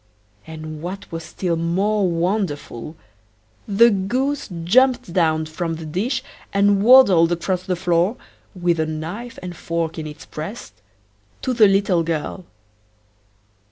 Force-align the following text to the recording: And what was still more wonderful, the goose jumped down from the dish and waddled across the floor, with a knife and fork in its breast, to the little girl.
And 0.47 0.81
what 0.81 1.11
was 1.11 1.23
still 1.23 1.55
more 1.55 2.09
wonderful, 2.09 2.95
the 3.67 3.91
goose 3.91 4.49
jumped 4.63 5.13
down 5.13 5.45
from 5.45 5.75
the 5.75 5.85
dish 5.85 6.23
and 6.51 6.81
waddled 6.81 7.31
across 7.31 7.61
the 7.67 7.75
floor, 7.75 8.17
with 8.55 8.79
a 8.79 8.87
knife 8.87 9.37
and 9.43 9.55
fork 9.55 9.99
in 9.99 10.07
its 10.07 10.25
breast, 10.25 10.73
to 11.43 11.53
the 11.53 11.67
little 11.67 12.01
girl. 12.01 12.45